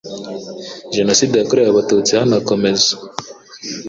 [0.95, 2.97] Jenoside yakorewe Abatutsi hanakomezwa